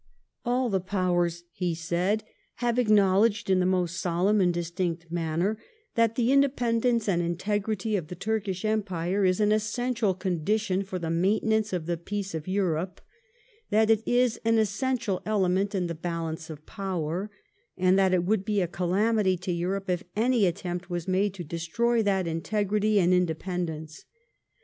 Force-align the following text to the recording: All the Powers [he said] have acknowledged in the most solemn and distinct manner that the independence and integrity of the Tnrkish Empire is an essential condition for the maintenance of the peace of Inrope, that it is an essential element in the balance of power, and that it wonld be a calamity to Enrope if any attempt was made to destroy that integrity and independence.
All 0.43 0.71
the 0.71 0.79
Powers 0.79 1.43
[he 1.51 1.75
said] 1.75 2.23
have 2.55 2.79
acknowledged 2.79 3.51
in 3.51 3.59
the 3.59 3.67
most 3.67 4.01
solemn 4.01 4.41
and 4.41 4.51
distinct 4.51 5.11
manner 5.11 5.59
that 5.93 6.15
the 6.15 6.31
independence 6.31 7.07
and 7.07 7.21
integrity 7.21 7.95
of 7.95 8.07
the 8.07 8.15
Tnrkish 8.15 8.65
Empire 8.65 9.23
is 9.23 9.39
an 9.39 9.51
essential 9.51 10.15
condition 10.15 10.81
for 10.81 10.97
the 10.97 11.11
maintenance 11.11 11.71
of 11.71 11.85
the 11.85 11.97
peace 11.97 12.33
of 12.33 12.45
Inrope, 12.47 12.97
that 13.69 13.91
it 13.91 14.01
is 14.07 14.41
an 14.43 14.57
essential 14.57 15.21
element 15.23 15.75
in 15.75 15.85
the 15.85 15.93
balance 15.93 16.49
of 16.49 16.65
power, 16.65 17.29
and 17.77 17.95
that 17.99 18.11
it 18.11 18.25
wonld 18.25 18.43
be 18.43 18.59
a 18.59 18.67
calamity 18.67 19.37
to 19.37 19.51
Enrope 19.51 19.87
if 19.87 20.03
any 20.15 20.47
attempt 20.47 20.89
was 20.89 21.07
made 21.07 21.35
to 21.35 21.43
destroy 21.43 22.01
that 22.01 22.25
integrity 22.25 22.99
and 22.99 23.13
independence. 23.13 24.05